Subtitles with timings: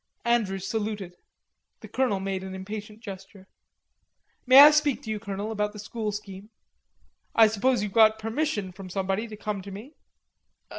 [0.25, 1.15] Andrews saluted.
[1.81, 3.47] The colonel made an impatient gesture.
[4.47, 6.49] "May I speak to you, Colonel, about the school scheme?"
[7.35, 9.93] "I suppose you've got permission from somebody to come to me."